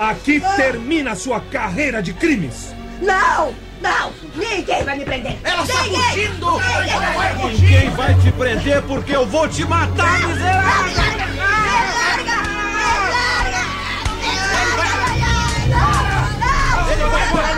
Aqui 0.00 0.40
termina 0.56 1.10
a 1.12 1.14
sua 1.14 1.40
carreira 1.40 2.02
de 2.02 2.14
crimes. 2.14 2.74
Não! 3.02 3.54
Não! 3.82 4.10
Ninguém 4.34 4.82
vai 4.82 4.96
me 4.96 5.04
prender! 5.04 5.36
Ela 5.44 5.62
está 5.62 5.82
Ninguém! 5.82 6.00
fugindo! 6.00 6.52
Ninguém 6.52 6.98
vai 7.14 7.34
me 7.34 7.42
fugir! 7.42 7.60
Ninguém 7.60 7.90
vai 7.90 8.14
te 8.14 8.32
prender 8.32 8.82
porque 8.84 9.14
eu 9.14 9.26
vou 9.26 9.46
te 9.46 9.62
matar, 9.66 10.26
miserável! 10.26 11.02
Ele 16.90 17.04
vai 17.04 17.28
fora 17.28 17.48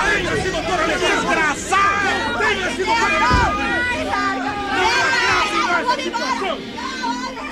Contenha-se, 0.00 0.48
doutor 0.48 0.80
Alexandre! 0.80 1.14
Desgraçado! 1.14 2.08
Contenha-se, 2.32 2.84
doutor 2.84 3.10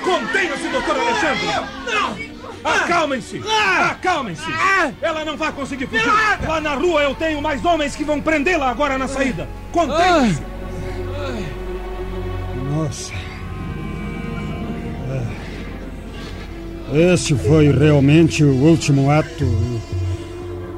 Contenha-se, 0.03 0.67
doutor 0.67 0.95
Alexandre! 0.97 1.45
Não! 1.85 2.38
Acalmem-se! 2.63 3.41
Acalmem-se! 3.91 4.43
Ela 5.01 5.23
não 5.23 5.37
vai 5.37 5.51
conseguir 5.51 5.87
fugir! 5.87 6.05
Lá 6.47 6.59
na 6.59 6.75
rua 6.75 7.03
eu 7.03 7.15
tenho 7.15 7.41
mais 7.41 7.63
homens 7.63 7.95
que 7.95 8.03
vão 8.03 8.19
prendê-la 8.21 8.69
agora 8.69 8.97
na 8.97 9.07
saída! 9.07 9.47
Contenha-se! 9.71 10.41
Nossa. 12.71 13.13
É. 16.93 17.13
Esse 17.13 17.35
foi 17.35 17.71
realmente 17.71 18.43
o 18.43 18.53
último 18.53 19.11
ato. 19.11 19.45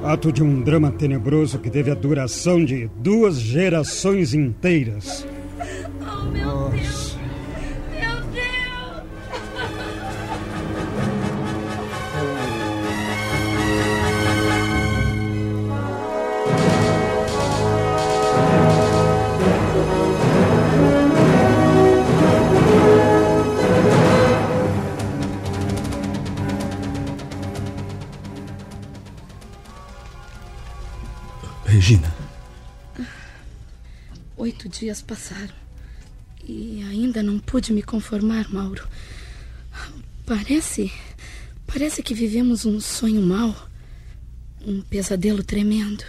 Ato 0.03 0.31
de 0.31 0.41
um 0.41 0.61
drama 0.61 0.91
tenebroso 0.91 1.59
que 1.59 1.69
teve 1.69 1.91
a 1.91 1.93
duração 1.93 2.63
de 2.65 2.89
duas 2.97 3.39
gerações 3.39 4.33
inteiras. 4.33 5.25
Dias 34.81 34.99
passaram 34.99 35.53
e 36.43 36.83
ainda 36.89 37.21
não 37.21 37.37
pude 37.37 37.71
me 37.71 37.83
conformar, 37.83 38.51
Mauro. 38.51 38.87
Parece. 40.25 40.91
Parece 41.67 42.01
que 42.01 42.15
vivemos 42.15 42.65
um 42.65 42.79
sonho 42.79 43.21
mau, 43.21 43.55
um 44.65 44.81
pesadelo 44.81 45.43
tremendo. 45.43 46.03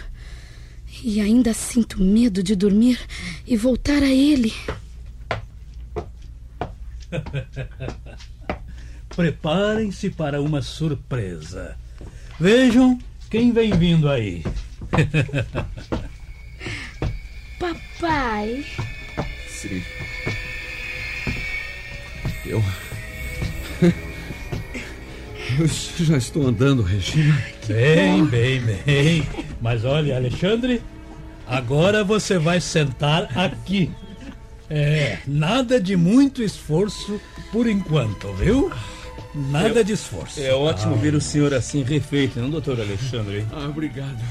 E 1.03 1.21
ainda 1.21 1.53
sinto 1.53 2.01
medo 2.01 2.41
de 2.41 2.55
dormir 2.55 2.99
e 3.45 3.55
voltar 3.55 4.01
a 4.01 4.09
ele. 4.09 4.51
Preparem-se 9.15 10.09
para 10.09 10.41
uma 10.41 10.63
surpresa. 10.63 11.77
Vejam 12.39 12.97
quem 13.29 13.51
vem 13.51 13.77
vindo 13.77 14.09
aí. 14.09 14.43
Papai. 18.03 18.65
Sim. 19.47 19.81
Eu. 22.45 22.61
Eu 25.57 25.67
já 26.05 26.17
estou 26.17 26.45
andando, 26.45 26.81
Regina. 26.83 27.41
Bem, 27.65 28.25
bem, 28.25 28.59
bem. 28.59 29.27
Mas 29.61 29.85
olha, 29.85 30.17
Alexandre, 30.17 30.81
agora 31.47 32.03
você 32.03 32.37
vai 32.37 32.59
sentar 32.59 33.29
aqui. 33.37 33.89
É, 34.69 35.19
nada 35.25 35.79
de 35.79 35.95
muito 35.95 36.43
esforço 36.43 37.21
por 37.53 37.67
enquanto, 37.67 38.33
viu? 38.33 38.69
Nada 39.33 39.81
de 39.81 39.93
esforço. 39.93 40.41
É 40.41 40.53
ótimo 40.53 40.95
Ah. 40.95 40.97
ver 40.97 41.15
o 41.15 41.21
senhor 41.21 41.53
assim 41.53 41.83
refeito, 41.83 42.37
não, 42.39 42.49
doutor 42.49 42.79
Alexandre? 42.81 43.45
Ah, 43.51 43.67
obrigado. 43.69 44.21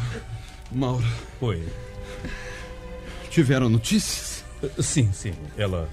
Mauro. 0.70 1.06
Oi. 1.40 1.62
Tiveram 3.32 3.68
notícias? 3.70 4.44
Sim, 4.78 5.10
sim. 5.12 5.32
Ela. 5.56 5.88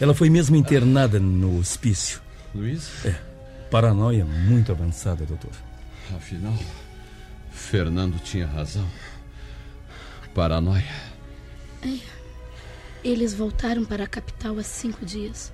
Ela 0.00 0.14
foi 0.14 0.30
mesmo 0.30 0.54
internada 0.56 1.18
no 1.18 1.58
hospício. 1.58 2.20
Luiz? 2.54 3.04
É. 3.04 3.14
Paranoia 3.70 4.24
muito 4.24 4.70
avançada, 4.70 5.26
doutor. 5.26 5.50
Afinal, 6.14 6.56
Fernando 7.50 8.18
tinha 8.22 8.46
razão. 8.46 8.86
Paranoia. 10.32 10.84
É, 11.82 11.98
Eles 13.02 13.34
voltaram 13.34 13.84
para 13.84 14.04
a 14.04 14.06
capital 14.06 14.56
há 14.58 14.62
cinco 14.62 15.04
dias, 15.04 15.52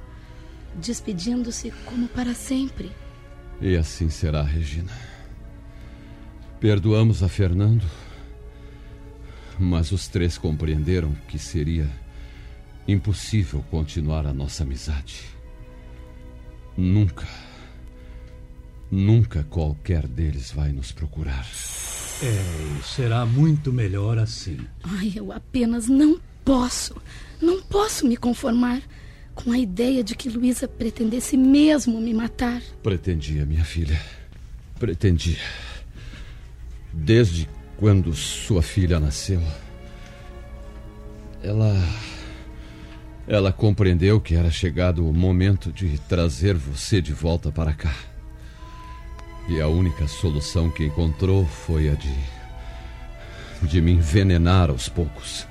despedindo-se 0.75 1.71
como 1.87 2.07
para 2.07 2.35
sempre. 2.35 2.93
E 3.61 3.77
assim 3.77 4.11
será, 4.11 4.43
Regina. 4.43 4.93
Perdoamos 6.61 7.23
a 7.23 7.29
Fernando, 7.29 7.85
mas 9.63 9.93
os 9.93 10.09
três 10.09 10.37
compreenderam 10.37 11.15
que 11.29 11.39
seria 11.39 11.89
impossível 12.87 13.65
continuar 13.71 14.27
a 14.27 14.33
nossa 14.33 14.65
amizade. 14.65 15.21
Nunca, 16.77 17.27
nunca 18.91 19.45
qualquer 19.45 20.07
deles 20.07 20.51
vai 20.51 20.73
nos 20.73 20.91
procurar. 20.91 21.47
É, 22.23 22.79
e 22.79 22.83
será 22.83 23.25
muito 23.25 23.73
melhor 23.73 24.19
assim. 24.19 24.59
Ai, 24.83 25.13
eu 25.15 25.33
apenas 25.33 25.87
não 25.87 26.21
posso, 26.45 26.97
não 27.41 27.63
posso 27.63 28.07
me 28.07 28.17
conformar 28.17 28.83
com 29.35 29.53
a 29.53 29.59
ideia 29.59 30.03
de 30.03 30.15
que 30.15 30.29
Luísa 30.29 30.67
pretendesse 30.67 31.37
mesmo 31.37 32.01
me 32.01 32.13
matar. 32.13 32.61
Pretendia, 32.83 33.47
minha 33.47 33.65
filha. 33.65 34.01
Pretendia. 34.79 35.39
Desde 36.93 37.49
quando 37.83 38.15
sua 38.15 38.63
filha 38.63 39.01
nasceu, 39.01 39.43
ela. 41.43 41.75
Ela 43.27 43.53
compreendeu 43.53 44.21
que 44.21 44.37
era 44.37 44.53
chegado 44.53 45.05
o 45.05 45.13
momento 45.13 45.73
de 45.73 45.99
trazer 45.99 46.55
você 46.55 47.03
de 47.03 47.13
volta 47.13 47.51
para 47.51 47.73
cá. 47.73 47.93
E 49.49 49.61
a 49.61 49.67
única 49.67 50.07
solução 50.07 50.71
que 50.71 50.85
encontrou 50.85 51.45
foi 51.45 51.89
a 51.89 51.95
de. 51.95 52.15
de 53.63 53.81
me 53.81 53.91
envenenar 53.91 54.71
aos 54.71 54.89
poucos. 54.89 55.45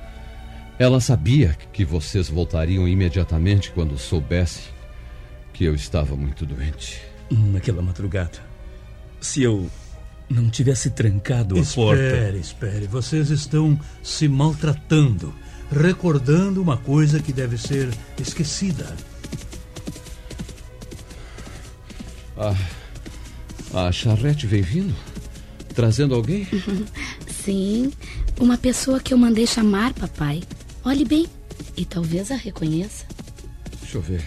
Ela 0.79 1.01
sabia 1.01 1.57
que 1.73 1.83
vocês 1.83 2.29
voltariam 2.29 2.87
imediatamente 2.87 3.71
quando 3.71 3.97
soubesse 3.97 4.69
que 5.51 5.65
eu 5.65 5.75
estava 5.75 6.15
muito 6.15 6.45
doente. 6.45 7.01
Naquela 7.29 7.81
madrugada. 7.81 8.39
Se 9.19 9.43
eu 9.43 9.69
não 10.31 10.49
tivesse 10.49 10.89
trancado 10.89 11.59
a 11.59 11.63
porta. 11.63 12.01
Espere, 12.01 12.39
espere. 12.39 12.87
Vocês 12.87 13.29
estão 13.29 13.79
se 14.01 14.27
maltratando, 14.27 15.33
recordando 15.71 16.61
uma 16.61 16.77
coisa 16.77 17.19
que 17.19 17.33
deve 17.33 17.57
ser 17.57 17.89
esquecida. 18.19 18.95
A, 22.37 23.87
a 23.87 23.91
charrete 23.91 24.47
vem 24.47 24.61
vindo? 24.61 24.95
Trazendo 25.75 26.15
alguém? 26.15 26.47
Sim, 27.43 27.91
uma 28.39 28.57
pessoa 28.57 28.99
que 28.99 29.13
eu 29.13 29.17
mandei 29.17 29.45
chamar, 29.45 29.93
papai. 29.93 30.41
Olhe 30.83 31.05
bem, 31.05 31.27
e 31.77 31.85
talvez 31.85 32.31
a 32.31 32.35
reconheça. 32.35 33.05
Deixa 33.81 33.97
eu 33.97 34.01
ver. 34.01 34.23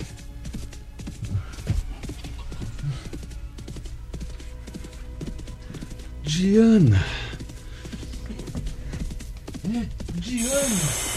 Diana. 6.37 7.01
É 9.73 9.87
Diana. 10.15 11.14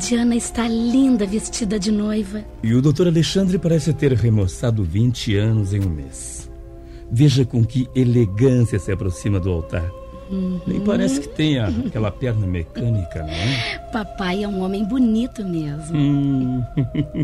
Diana 0.00 0.34
está 0.34 0.66
linda 0.66 1.26
vestida 1.26 1.78
de 1.78 1.92
noiva. 1.92 2.42
E 2.62 2.72
o 2.72 2.80
doutor 2.80 3.06
Alexandre 3.06 3.58
parece 3.58 3.92
ter 3.92 4.14
remoçado 4.14 4.82
20 4.82 5.36
anos 5.36 5.74
em 5.74 5.80
um 5.80 5.90
mês. 5.90 6.50
Veja 7.12 7.44
com 7.44 7.62
que 7.62 7.86
elegância 7.94 8.78
se 8.78 8.90
aproxima 8.90 9.38
do 9.38 9.50
altar. 9.50 9.90
Uhum. 10.30 10.58
Nem 10.66 10.80
parece 10.80 11.20
que 11.20 11.28
tenha 11.28 11.66
aquela 11.86 12.10
perna 12.10 12.46
mecânica, 12.46 13.20
não 13.20 13.28
é? 13.28 13.78
Papai 13.92 14.42
é 14.42 14.48
um 14.48 14.62
homem 14.62 14.86
bonito 14.86 15.44
mesmo. 15.44 15.94
Hum. 15.94 16.64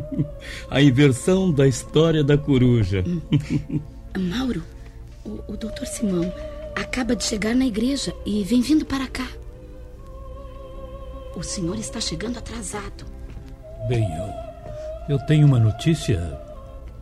A 0.70 0.82
inversão 0.82 1.50
da 1.50 1.66
história 1.66 2.22
da 2.22 2.36
coruja. 2.36 3.02
Mauro, 4.18 4.62
o, 5.24 5.52
o 5.52 5.56
doutor 5.56 5.86
Simão 5.86 6.30
acaba 6.74 7.16
de 7.16 7.24
chegar 7.24 7.54
na 7.54 7.64
igreja 7.64 8.12
e 8.26 8.44
vem 8.44 8.60
vindo 8.60 8.84
para 8.84 9.06
cá. 9.06 9.26
O 11.36 11.42
senhor 11.42 11.76
está 11.78 12.00
chegando 12.00 12.38
atrasado. 12.38 13.04
Bem, 13.88 14.10
eu, 14.16 15.16
eu 15.16 15.18
tenho 15.26 15.46
uma 15.46 15.58
notícia 15.60 16.18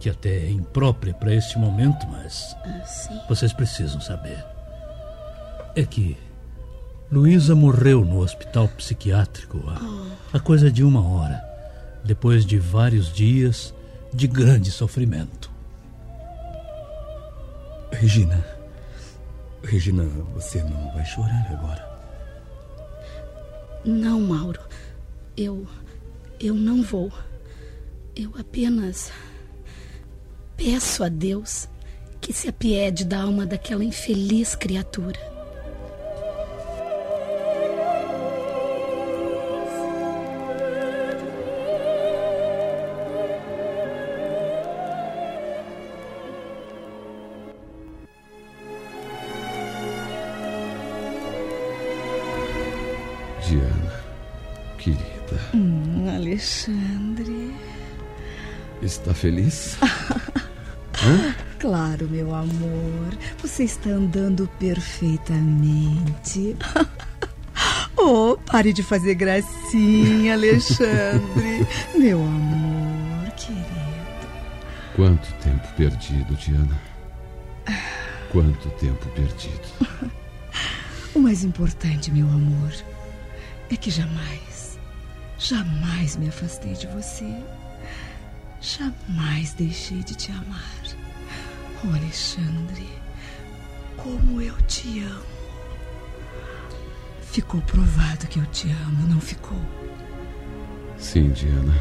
que 0.00 0.10
até 0.10 0.28
é 0.30 0.50
imprópria 0.50 1.14
para 1.14 1.32
este 1.32 1.58
momento, 1.58 2.06
mas 2.08 2.54
Ah, 2.64 2.84
sim. 2.84 3.18
vocês 3.28 3.52
precisam 3.52 4.00
saber. 4.00 4.44
É 5.76 5.84
que 5.84 6.16
Luísa 7.10 7.54
morreu 7.54 8.04
no 8.04 8.18
hospital 8.18 8.68
psiquiátrico 8.68 9.62
há, 9.68 10.36
há 10.36 10.40
coisa 10.40 10.70
de 10.70 10.82
uma 10.82 11.06
hora, 11.06 11.42
depois 12.04 12.44
de 12.44 12.58
vários 12.58 13.12
dias 13.12 13.72
de 14.12 14.26
grande 14.26 14.70
sofrimento. 14.70 15.50
Regina. 17.92 18.44
Regina, 19.62 20.02
você 20.34 20.62
não 20.62 20.92
vai 20.92 21.04
chorar 21.06 21.46
agora. 21.50 21.93
Não, 23.84 24.20
Mauro. 24.20 24.60
Eu. 25.36 25.66
Eu 26.40 26.54
não 26.54 26.82
vou. 26.82 27.12
Eu 28.16 28.32
apenas. 28.38 29.12
Peço 30.56 31.04
a 31.04 31.08
Deus 31.08 31.68
que 32.20 32.32
se 32.32 32.48
apiede 32.48 33.04
da 33.04 33.22
alma 33.22 33.44
daquela 33.44 33.84
infeliz 33.84 34.54
criatura. 34.54 35.33
Está 59.04 59.14
feliz? 59.14 59.76
Claro, 61.58 62.08
meu 62.08 62.34
amor. 62.34 63.16
Você 63.38 63.64
está 63.64 63.90
andando 63.90 64.48
perfeitamente. 64.58 66.56
Oh, 67.96 68.36
pare 68.50 68.72
de 68.72 68.82
fazer 68.82 69.14
gracinha, 69.14 70.34
Alexandre. 70.34 71.64
meu 71.96 72.18
amor, 72.20 73.30
querido. 73.36 74.26
Quanto 74.96 75.32
tempo 75.34 75.66
perdido, 75.76 76.34
Diana? 76.34 76.82
Quanto 78.30 78.68
tempo 78.70 79.06
perdido. 79.10 80.10
O 81.14 81.20
mais 81.20 81.44
importante, 81.44 82.10
meu 82.10 82.26
amor, 82.26 82.72
é 83.70 83.76
que 83.76 83.90
jamais, 83.92 84.76
jamais 85.38 86.16
me 86.16 86.28
afastei 86.28 86.72
de 86.72 86.88
você. 86.88 87.32
Jamais 88.64 89.52
deixei 89.54 90.02
de 90.02 90.14
te 90.14 90.32
amar. 90.32 90.80
Oh, 91.84 91.88
Alexandre, 91.94 92.88
como 93.96 94.40
eu 94.40 94.56
te 94.62 95.00
amo. 95.00 95.34
Ficou 97.20 97.60
provado 97.62 98.26
que 98.26 98.38
eu 98.38 98.46
te 98.46 98.70
amo, 98.70 99.06
não 99.06 99.20
ficou? 99.20 99.60
Sim, 100.96 101.30
Diana. 101.32 101.74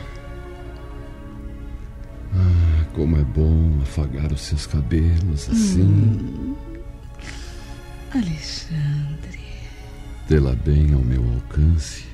Ah, 2.35 2.85
como 2.93 3.15
é 3.17 3.23
bom 3.23 3.79
afagar 3.81 4.31
os 4.33 4.41
seus 4.41 4.67
cabelos 4.67 5.47
assim, 5.49 5.83
Hum. 5.83 6.55
Alexandre. 8.13 9.39
tê-la 10.27 10.53
bem 10.55 10.93
ao 10.93 10.99
meu 11.01 11.23
alcance, 11.35 12.05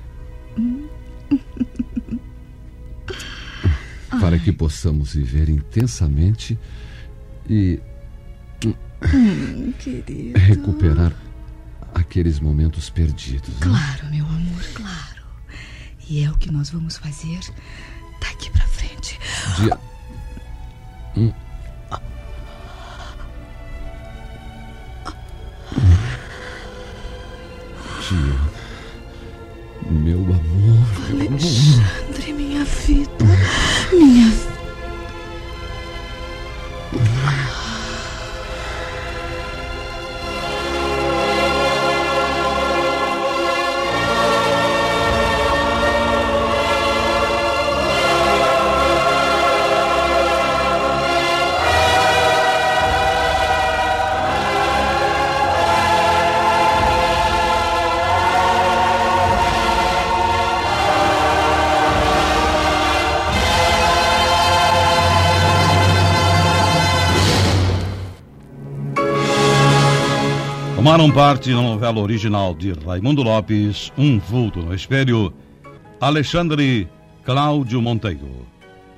para 4.29 4.37
que 4.37 4.51
possamos 4.53 5.13
viver 5.15 5.49
intensamente 5.49 6.55
e 7.49 7.79
Hum, 9.11 9.73
recuperar 10.35 11.13
aqueles 11.95 12.39
momentos 12.39 12.89
perdidos. 12.89 13.49
né? 13.49 13.55
Claro, 13.61 14.05
meu 14.11 14.25
amor, 14.25 14.61
claro. 14.75 15.23
E 16.07 16.23
é 16.23 16.29
o 16.29 16.35
que 16.37 16.51
nós 16.51 16.69
vamos 16.69 16.97
fazer 16.97 17.39
daqui 18.21 18.51
pra 18.51 18.67
frente. 18.67 19.17
Dia... 19.55 19.79
Hum. 21.15 21.31
Tomaram 70.89 71.11
parte 71.11 71.51
na 71.51 71.61
novela 71.61 71.99
original 71.99 72.55
de 72.55 72.71
Raimundo 72.71 73.21
Lopes, 73.21 73.93
Um 73.95 74.17
Vulto 74.17 74.59
no 74.59 74.73
Espelho, 74.73 75.31
Alexandre 76.01 76.89
Cláudio 77.23 77.79
Monteiro, 77.79 78.47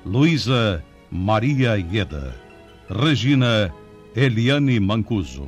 Luísa 0.02 0.82
Maria 1.10 1.76
Ieda, 1.76 2.34
Regina 2.88 3.70
Eliane 4.16 4.80
Mancuso, 4.80 5.46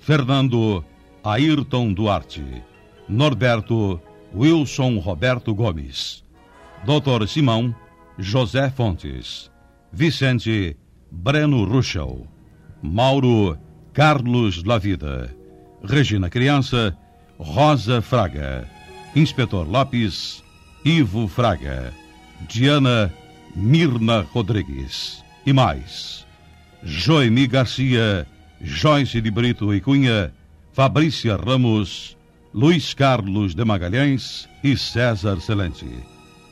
Fernando 0.00 0.82
Ayrton 1.22 1.92
Duarte, 1.92 2.64
Norberto 3.06 4.00
Wilson 4.34 4.96
Roberto 5.00 5.54
Gomes, 5.54 6.24
Dr. 6.86 7.28
Simão 7.28 7.74
José 8.18 8.70
Fontes, 8.70 9.50
Vicente 9.92 10.78
Breno 11.12 11.66
Ruschel, 11.66 12.26
Mauro 12.82 13.58
Carlos 13.92 14.64
Lavida, 14.64 15.43
Regina 15.84 16.30
Criança, 16.30 16.96
Rosa 17.38 18.00
Fraga, 18.00 18.66
Inspetor 19.14 19.68
Lopes, 19.68 20.42
Ivo 20.84 21.28
Fraga, 21.28 21.92
Diana 22.48 23.12
Mirna 23.54 24.20
Rodrigues 24.32 25.22
e 25.46 25.52
mais. 25.52 26.26
Joemi 26.82 27.46
Garcia, 27.46 28.26
Joyce 28.60 29.20
de 29.20 29.30
Brito 29.30 29.74
e 29.74 29.80
Cunha, 29.80 30.32
Fabrícia 30.72 31.36
Ramos, 31.36 32.16
Luiz 32.52 32.94
Carlos 32.94 33.54
de 33.54 33.64
Magalhães 33.64 34.48
e 34.62 34.76
César 34.76 35.40
Celente. 35.40 35.88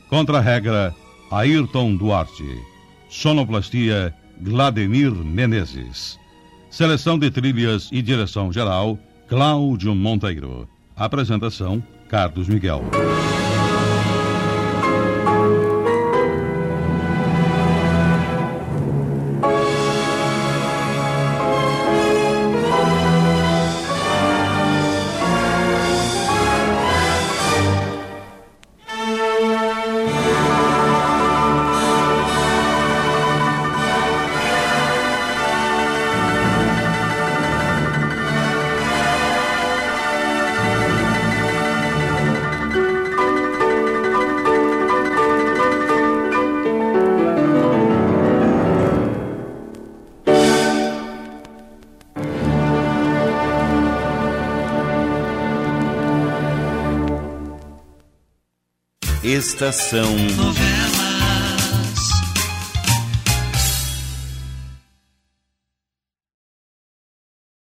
Contra-regra, 0.09 0.93
Ayrton 1.31 1.95
Duarte. 1.95 2.61
Sonoplastia, 3.09 4.13
Glademir 4.41 5.11
Menezes. 5.11 6.19
Seleção 6.69 7.17
de 7.17 7.29
trilhas 7.29 7.89
e 7.91 8.01
direção 8.01 8.51
geral, 8.51 8.97
Cláudio 9.33 9.95
Monteiro. 9.95 10.69
Apresentação, 10.95 11.83
Carlos 12.07 12.47
Miguel. 12.47 12.83
Estação 59.43 60.15
Novela. 60.37 61.02